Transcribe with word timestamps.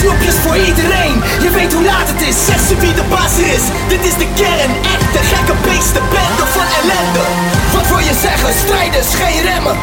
Snoepjes 0.00 0.34
voor 0.44 0.56
iedereen. 0.56 1.22
Je 1.42 1.50
weet 1.50 1.72
hoe 1.72 1.84
laat 1.84 2.08
het 2.12 2.22
is. 2.28 2.36
Zeg 2.46 2.60
ze 2.68 2.76
wie 2.76 2.94
de 2.94 3.02
baas 3.08 3.38
is. 3.38 3.64
Dit 3.88 4.02
is 4.04 4.16
de 4.22 4.28
kern. 4.34 4.72
Echte 4.94 5.20
gekke 5.32 5.54
beesten 5.66 6.04
Bende 6.14 6.46
van 6.56 6.66
ellende. 6.78 7.24
Wat 7.74 7.86
wil 7.88 7.98
je 7.98 8.16
zeggen? 8.22 8.52
Strijders, 8.64 9.10
geen 9.20 9.42
remmen. 9.42 9.76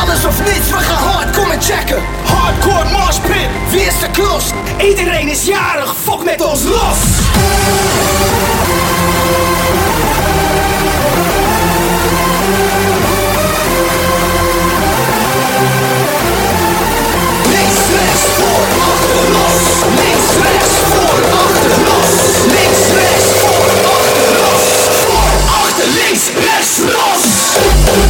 Alles 0.00 0.24
of 0.24 0.36
niets, 0.44 0.68
we 0.70 0.80
gaan 0.88 1.04
hard, 1.10 1.36
kom 1.36 1.50
en 1.50 1.62
checken. 1.62 2.02
Hardcore 2.24 2.90
marshpit, 2.90 3.48
wie 3.70 3.80
is 3.80 3.98
de 4.00 4.10
klos? 4.12 4.44
Iedereen 4.78 5.28
is 5.28 5.44
jarig, 5.44 5.94
fok 6.04 6.24
met 6.24 6.40
ons 6.42 6.62
los 6.62 6.98
links, 26.36 28.09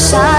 shine. 0.00 0.29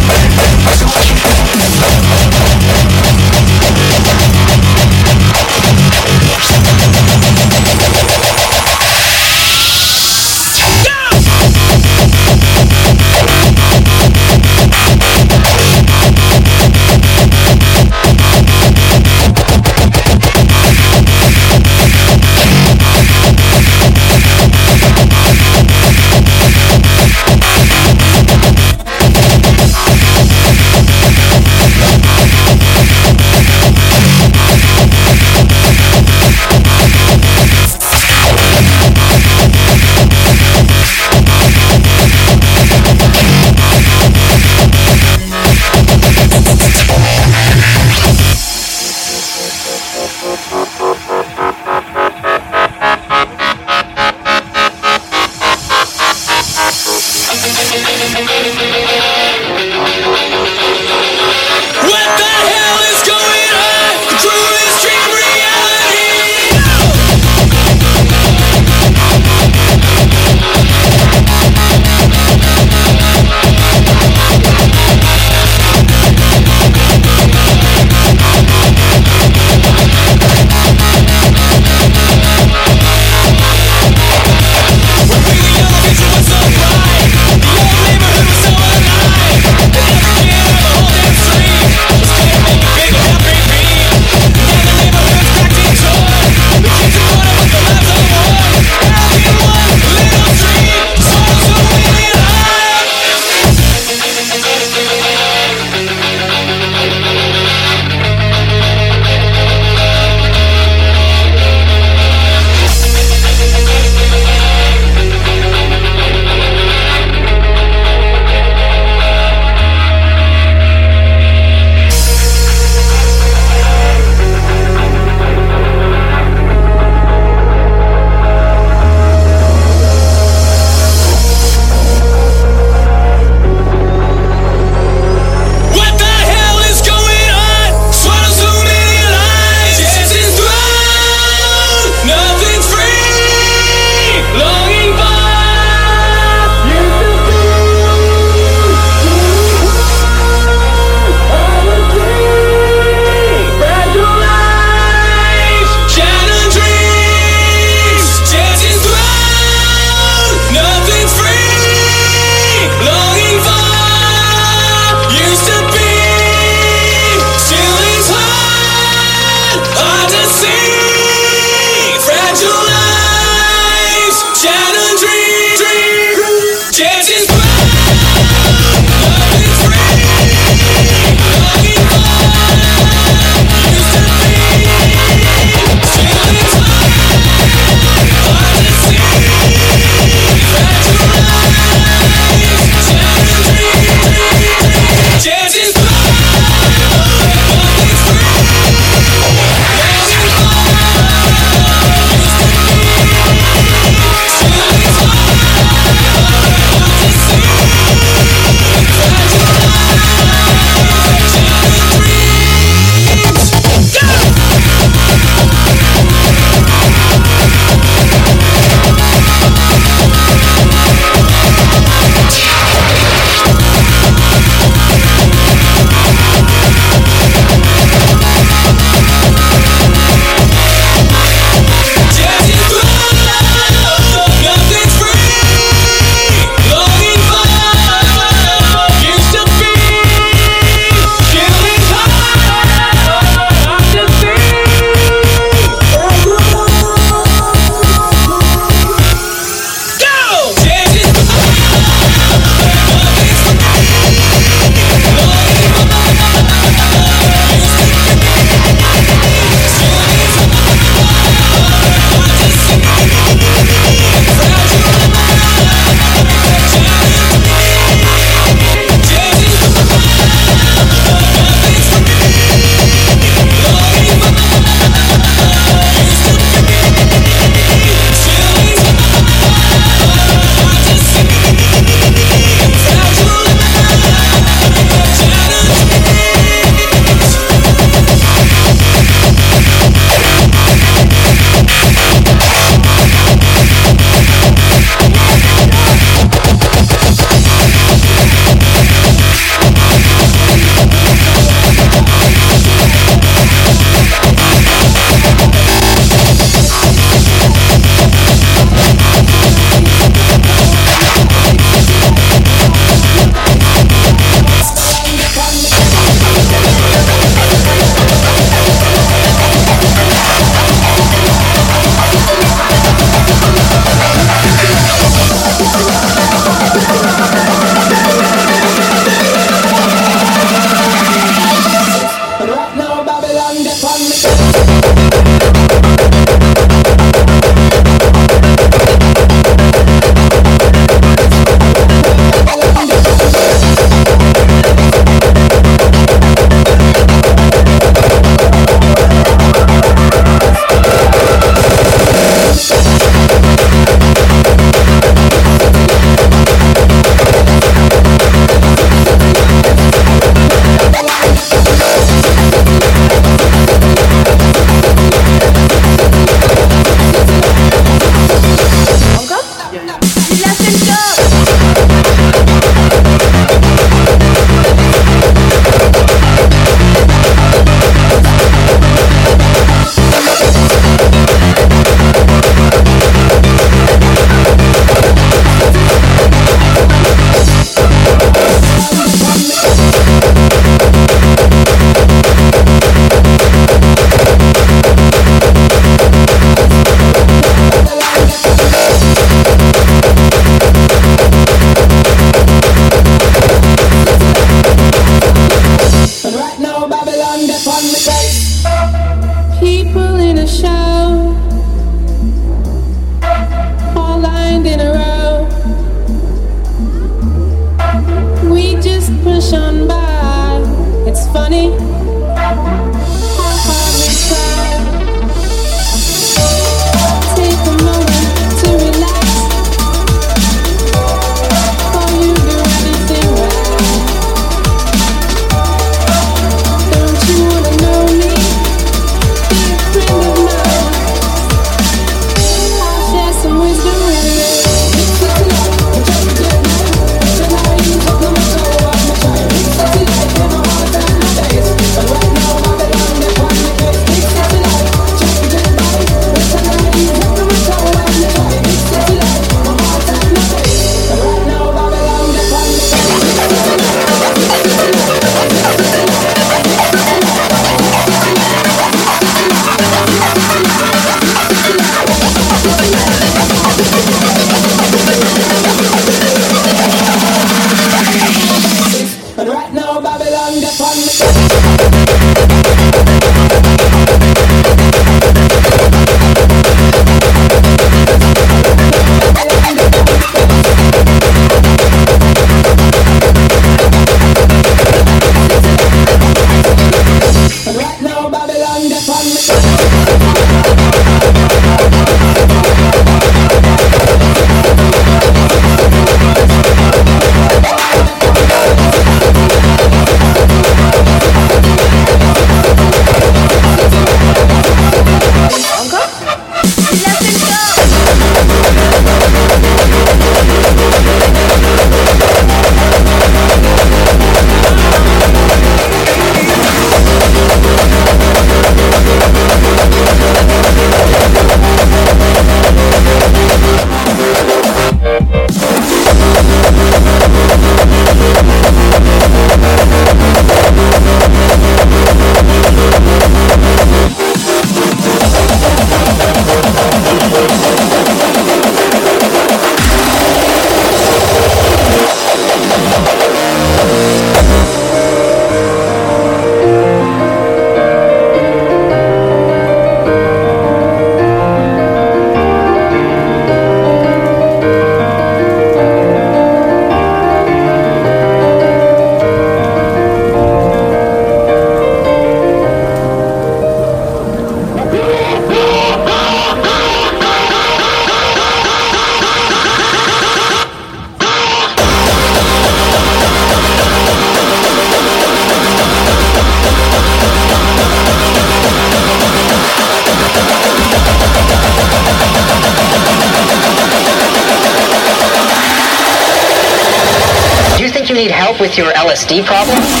With 598.61 598.77
your 598.77 598.91
LSD 598.93 599.43
problem? 599.43 600.00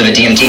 involved 0.00 0.18
in 0.18 0.26
a 0.28 0.34
DMT 0.34 0.43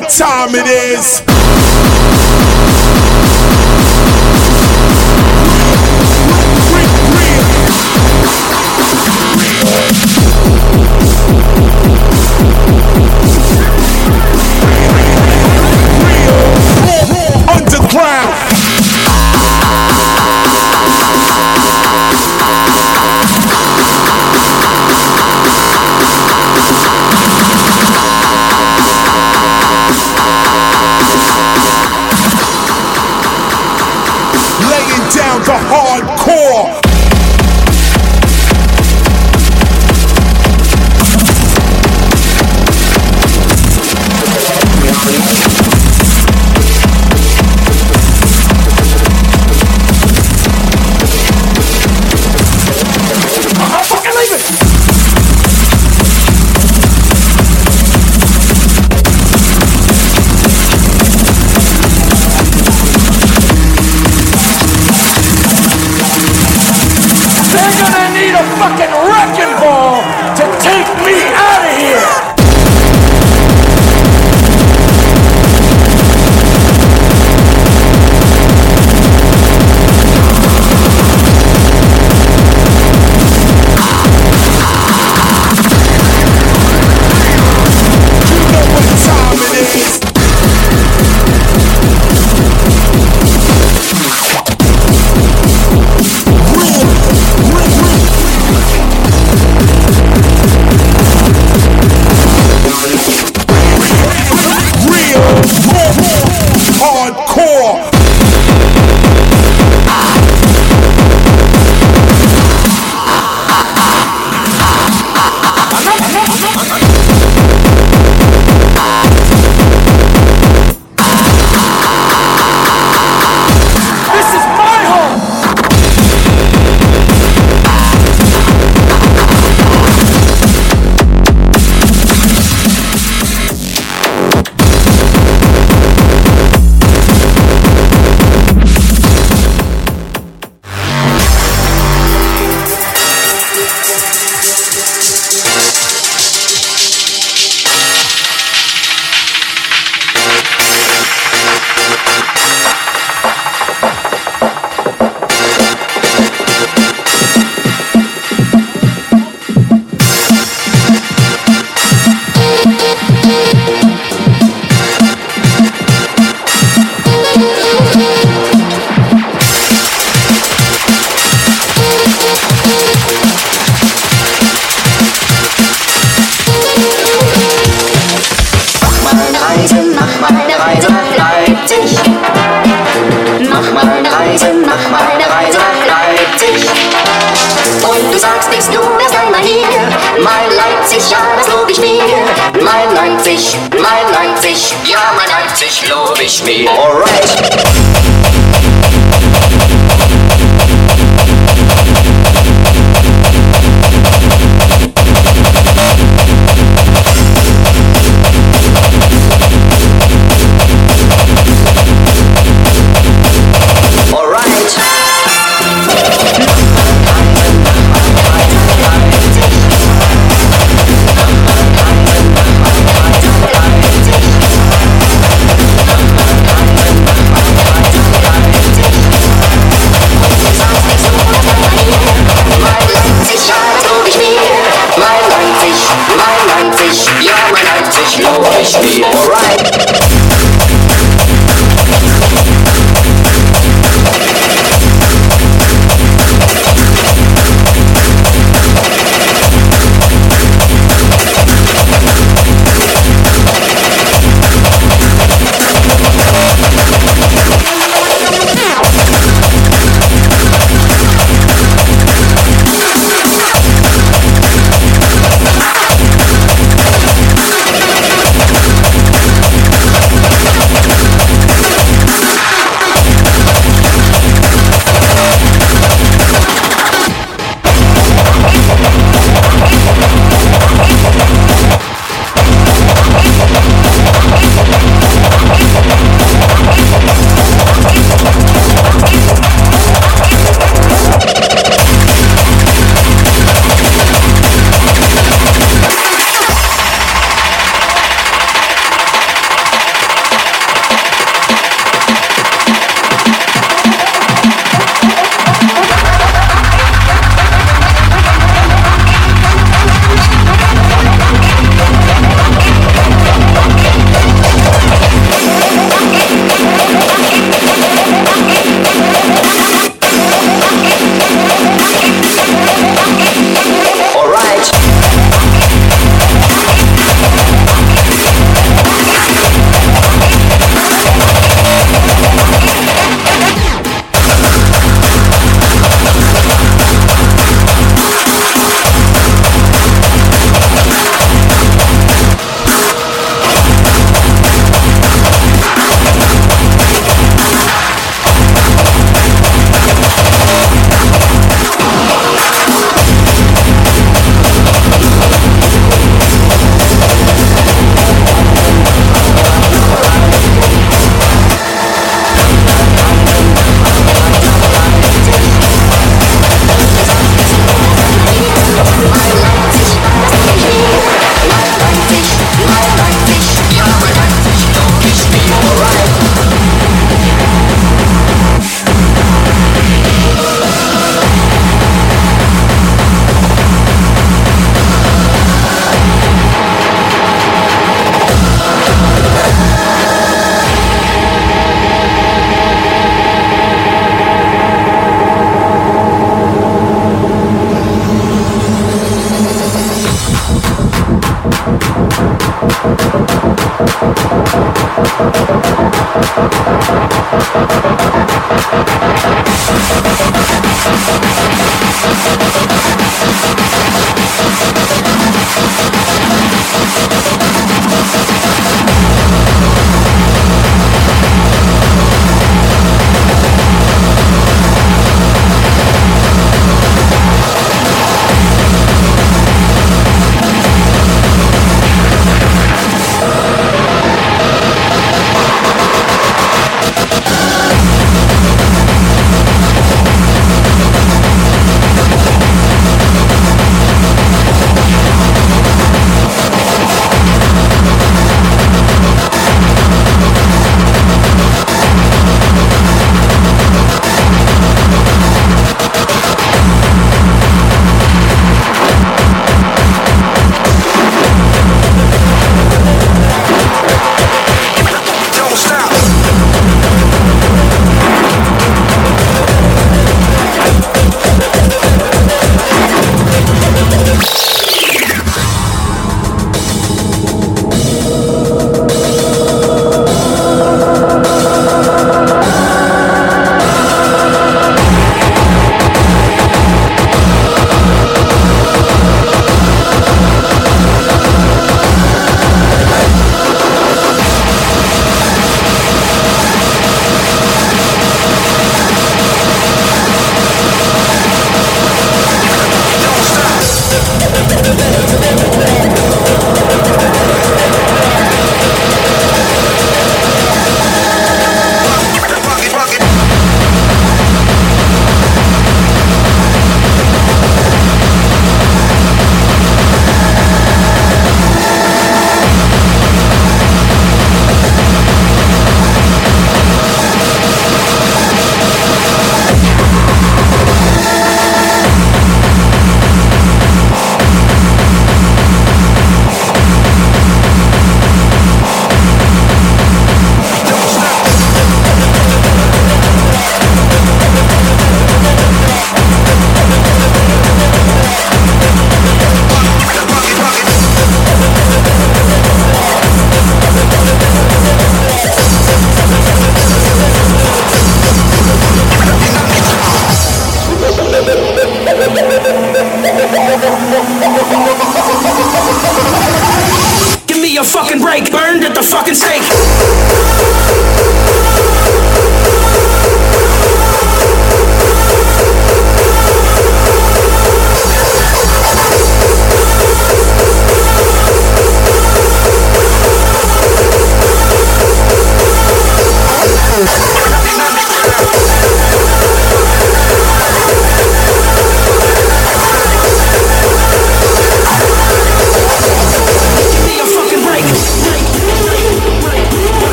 what 0.00 0.10
time 0.10 0.54
it 0.54 0.66
is. 0.66 1.22